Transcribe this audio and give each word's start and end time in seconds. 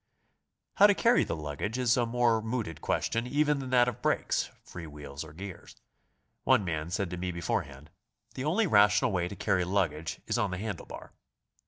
How 0.77 0.87
to 0.87 0.95
carry 0.95 1.23
the 1.23 1.35
luggage 1.35 1.77
is 1.77 1.95
a 1.95 2.07
more 2.07 2.41
mooted 2.41 2.81
question 2.81 3.27
even 3.27 3.59
than 3.59 3.69
th^t 3.69 3.85
of 3.85 4.01
brakes, 4.01 4.49
free 4.63 4.87
wheels 4.87 5.23
or 5.23 5.31
gears. 5.31 5.75
One 6.43 6.65
man 6.65 6.89
said 6.89 7.11
to 7.11 7.17
me 7.17 7.29
beforehand: 7.31 7.91
"The 8.33 8.45
only 8.45 8.65
rational 8.65 9.11
way 9.11 9.27
to 9.27 9.35
carry 9.35 9.63
luggage 9.63 10.19
is 10.25 10.39
on 10.39 10.49
the 10.49 10.57
handle 10.57 10.87
bar." 10.87 11.13